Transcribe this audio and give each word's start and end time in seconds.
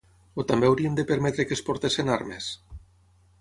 O 0.43 0.45
també 0.51 0.67
hauríem 0.69 0.95
de 0.99 1.05
permetre 1.11 1.45
que 1.49 1.55
es 1.59 1.63
portessin 1.69 2.11
armes? 2.15 2.49